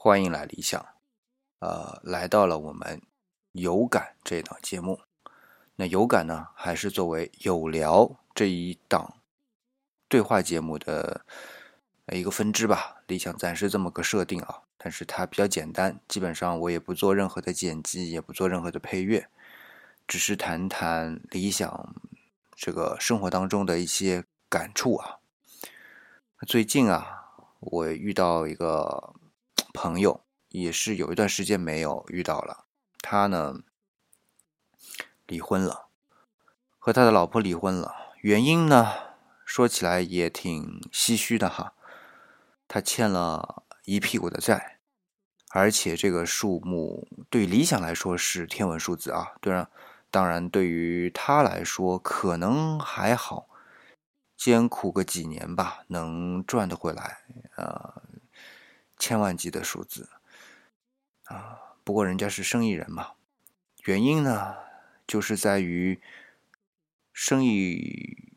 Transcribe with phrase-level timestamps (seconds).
[0.00, 0.86] 欢迎来理想，
[1.58, 3.02] 呃，来到了我们
[3.50, 5.00] 有感这档节目。
[5.74, 9.16] 那有感呢，还是作为有聊这一档
[10.06, 11.22] 对话节目的
[12.12, 13.02] 一个分支吧。
[13.08, 19.28] 理想暂时这么个设定啊，但是它比较简单，基本上我也不做任何的剪辑，也不做任何的配乐，
[20.06, 21.92] 只是谈谈理想
[22.54, 25.18] 这个生活当中的一些感触啊。
[26.46, 27.24] 最近啊，
[27.58, 29.12] 我遇到一个。
[29.80, 32.64] 朋友也是有一段时间没有遇到了，
[33.00, 33.60] 他呢
[35.24, 35.86] 离婚了，
[36.80, 37.94] 和他的老婆离婚了。
[38.22, 38.92] 原因呢
[39.44, 41.74] 说起来也挺唏嘘的哈，
[42.66, 44.80] 他欠了一屁股的债，
[45.50, 49.34] 而且这个数目对理想来说是天文数字啊。
[49.40, 49.70] 对然，
[50.10, 53.46] 当然对于他来说可能还好，
[54.36, 57.18] 艰苦个几年吧，能赚得回来
[57.54, 58.02] 啊。
[58.98, 60.08] 千万级的数字
[61.24, 61.76] 啊！
[61.84, 63.12] 不过人家是生意人嘛，
[63.84, 64.56] 原因呢，
[65.06, 66.02] 就是在于
[67.12, 68.34] 生意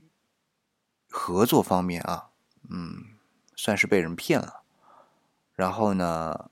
[1.09, 2.29] 合作方面啊，
[2.69, 3.17] 嗯，
[3.55, 4.63] 算是被人骗了。
[5.53, 6.49] 然后呢，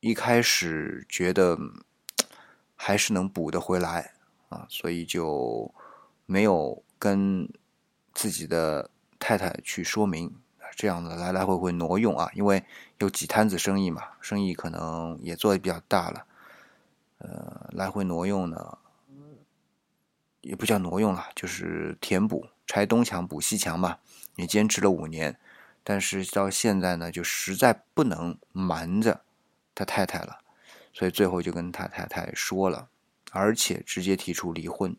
[0.00, 1.58] 一开始觉得
[2.76, 4.12] 还是能补得回来
[4.50, 5.74] 啊，所以就
[6.26, 7.48] 没有跟
[8.12, 10.38] 自己的太太去说明。
[10.74, 12.64] 这样的来来回回挪用啊，因为
[12.98, 16.26] 有几摊子生意嘛，生意可能也做的比较大了，
[17.18, 18.78] 呃，来回挪用呢，
[20.40, 23.98] 也不叫挪用了，就是填补，拆东墙补西墙嘛。
[24.36, 25.38] 也坚持了五年，
[25.84, 29.20] 但是到现在呢，就实在不能瞒着
[29.74, 30.38] 他太太了，
[30.90, 32.88] 所以最后就跟他太太说了，
[33.30, 34.96] 而且直接提出离婚。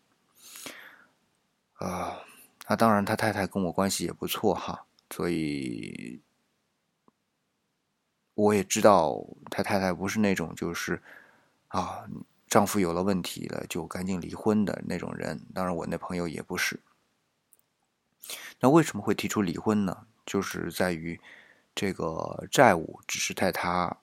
[1.80, 2.20] 啊，
[2.68, 4.86] 那当然，他太太跟我关系也不错哈。
[5.16, 6.20] 所以，
[8.34, 11.04] 我也知道他太太不是那种就是
[11.68, 12.10] 啊，
[12.48, 15.46] 丈夫有了问题了就赶紧离婚的那种人。
[15.54, 16.80] 当然，我那朋友也不是。
[18.60, 20.08] 那为什么会提出离婚呢？
[20.26, 21.22] 就是在于
[21.76, 23.98] 这个债务只是在他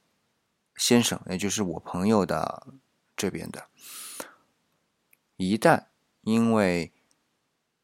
[0.76, 2.68] 先生，也就是我朋友的
[3.16, 3.66] 这边的。
[5.36, 5.86] 一旦
[6.20, 6.92] 因为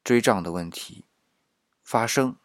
[0.04, 1.04] 追账的问题
[1.82, 2.36] 发生，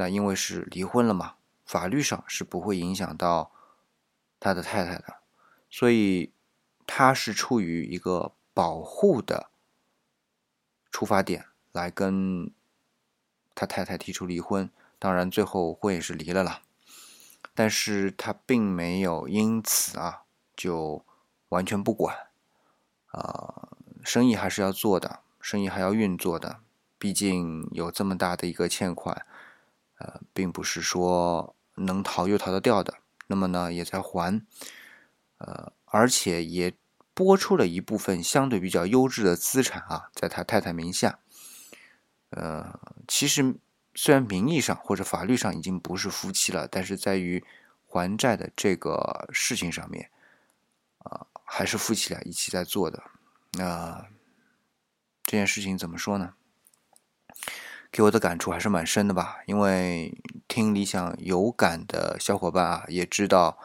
[0.00, 1.34] 那因为是离婚了嘛，
[1.66, 3.52] 法律上是不会影响到
[4.40, 5.16] 他的太太的，
[5.68, 6.32] 所以
[6.86, 9.50] 他是出于一个保护的
[10.90, 12.50] 出发点来跟
[13.54, 14.70] 他太太提出离婚。
[14.98, 16.62] 当然最后婚也是离了啦，
[17.54, 20.22] 但是他并没有因此啊
[20.56, 21.04] 就
[21.50, 22.16] 完全不管
[23.08, 23.68] 啊，
[24.02, 26.60] 生意还是要做的，生意还要运作的，
[26.98, 29.26] 毕竟有这么大的一个欠款。
[30.00, 32.94] 呃，并不是说能逃就逃得掉的，
[33.26, 34.40] 那么呢，也在还，
[35.36, 36.72] 呃，而且也
[37.12, 41.18] 拨出了一部分相对比较优质的资产啊，在他太太名下。
[42.30, 43.56] 呃，其实
[43.94, 47.44] 虽然名义上或者法律上已经不是夫妻了，但是在于
[47.86, 50.10] 还债的这个事情上面，
[50.98, 53.02] 啊，还是夫妻俩一起在做的。
[53.52, 54.06] 那
[55.26, 56.34] 这件事情怎么说呢？
[57.92, 63.58] 给我的感触还是蛮深的吧，因为听理想有感的小伙伴啊，也知道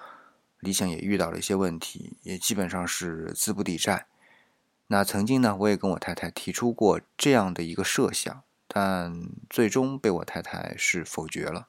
[0.59, 4.07] 理想也遇到了一些问题，也基本上是资不抵债。
[4.87, 11.67] 那曾经呢，我也跟我太太提出过这样的一个设想，但最终被我太太是否决了。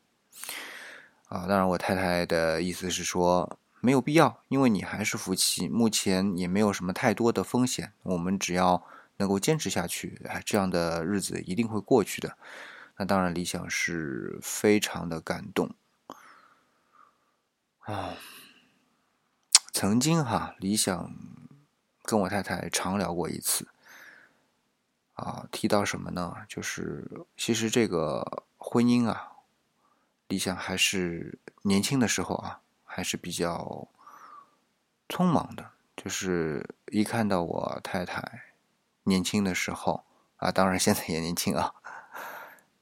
[1.28, 8.82] 啊，当然我太太的意思是说没有必要，因为你还是夫妻，目前也没有什么太多的风险，我们只要。
[9.18, 12.36] 能够坚持下去，哎，这样的日子一定会过去的。
[12.96, 15.74] 那当然，理想是非常的感动
[17.80, 18.14] 啊。
[19.72, 21.14] 曾经哈，理想
[22.02, 23.68] 跟我太太常聊过一次
[25.12, 26.34] 啊，提到什么呢？
[26.48, 29.32] 就是其实这个婚姻啊，
[30.28, 33.86] 理想还是年轻的时候啊，还是比较
[35.08, 35.70] 匆忙的。
[35.94, 38.54] 就是一看到我太太。
[39.06, 40.04] 年轻的时候
[40.36, 41.72] 啊，当然现在也年轻啊，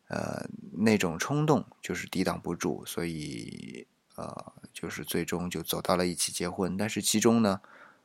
[0.08, 3.86] 呃，那种冲动就是抵挡不住，所以
[4.16, 6.78] 呃，就是最终就走到了一起结婚。
[6.78, 7.60] 但是其中呢，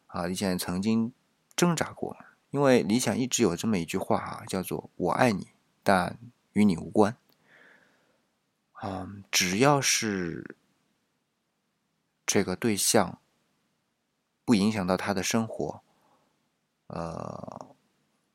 [0.07, 1.13] 啊，理想曾经
[1.55, 2.17] 挣扎过，
[2.51, 5.47] 因为理想一直有这么一句话啊，叫做“我爱你，
[5.81, 6.19] 但
[6.51, 7.15] 与你无关”。
[8.83, 10.57] 嗯，只要是
[12.25, 13.19] 这个对象
[14.43, 15.81] 不影响到他的生活，
[16.87, 17.67] 呃。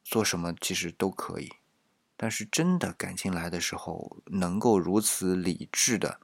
[0.04, 1.50] 做什么其实都可以，
[2.16, 6.20] 但是真的感情来的时候，能够如此理智的，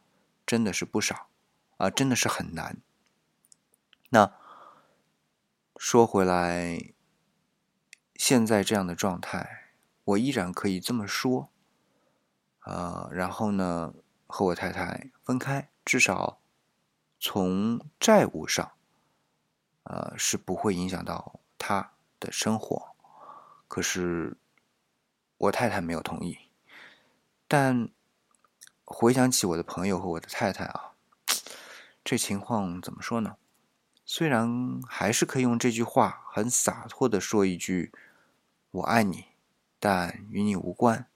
[0.47, 1.29] 真的是不少
[1.79, 2.83] 啊，真的是很难。
[4.11, 4.33] 那
[5.77, 6.93] 说回来，
[8.15, 9.73] 现在这样的状态，
[10.05, 11.51] 我依然可以这么说，
[12.67, 13.95] 呃，然后呢，
[14.27, 16.41] 和我太太分开，至少
[17.19, 18.73] 从债务上，
[19.85, 22.90] 呃，是不会影响到她的生活。
[23.71, 24.37] 可是
[25.39, 26.37] 我太太没有同意，
[27.47, 27.89] 但
[28.85, 30.95] 回想起我的朋友和我的太太啊，
[32.03, 33.37] 这情况怎么说呢？
[34.05, 37.93] 虽然还是可以用这句话很洒脱的说一句
[38.73, 39.27] “我爱你”，
[39.79, 41.07] 但与你无关。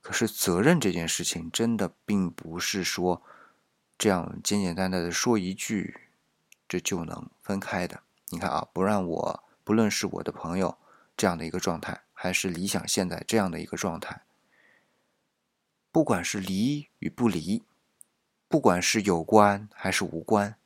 [0.00, 3.22] 可是责任这件事情真的并不是说
[3.96, 6.08] 这样简简单单的说一句，
[6.66, 8.02] 这就能分开的。
[8.30, 10.76] 你看啊，不让我不论是我的朋友
[11.18, 14.22] 这样的一个状态，还是理想现在这样的一个状态，
[15.92, 17.64] 不管是离与不离，
[18.48, 20.56] 不管是有关还是无关，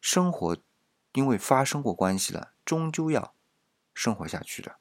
[0.00, 0.58] 生活。
[1.14, 3.34] 因为发生过关系了，终究要
[3.92, 4.76] 生活下去的。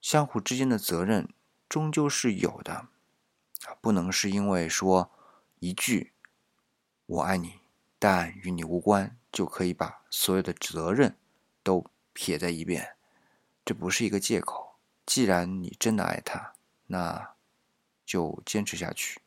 [0.00, 1.28] 相互之间的责任
[1.68, 2.88] 终究是有的，
[3.80, 5.12] 不能是因为说
[5.60, 6.12] 一句
[7.06, 7.60] “我爱你，
[8.00, 11.16] 但与你无关”，就可以把所有的责任
[11.62, 12.96] 都撇在一边。
[13.64, 14.76] 这不是一个借口。
[15.06, 16.54] 既然你真的爱他，
[16.86, 17.34] 那
[18.04, 19.20] 就坚持下去。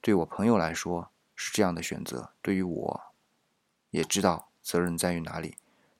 [0.00, 3.02] 对我朋友来说是这样的选择，对于我
[3.90, 4.48] 也知道。
[4.64, 5.56] 责任在于哪里？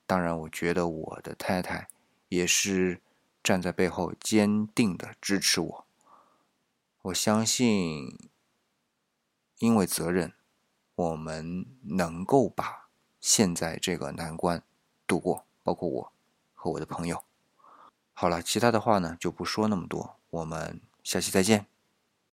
[0.07, 1.89] 当然，我觉得我的太太
[2.29, 3.01] 也是
[3.43, 5.85] 站在背后坚定的支持我。
[7.01, 8.17] 我相信，
[9.59, 10.31] 因为责任，
[10.95, 12.87] 我们能够把
[13.19, 14.63] 现在这个难关
[15.05, 16.13] 度过，包括我
[16.53, 17.25] 和我的朋友。
[18.13, 21.72] 好了，其他的话呢就不说那么多，我们下期再见。